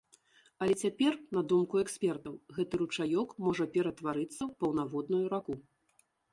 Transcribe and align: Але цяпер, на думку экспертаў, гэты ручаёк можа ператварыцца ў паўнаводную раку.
Але 0.65 0.73
цяпер, 0.85 1.13
на 1.37 1.43
думку 1.51 1.75
экспертаў, 1.85 2.33
гэты 2.57 2.73
ручаёк 2.83 3.37
можа 3.51 3.69
ператварыцца 3.79 4.39
ў 4.39 4.51
паўнаводную 4.65 5.25
раку. 5.39 5.53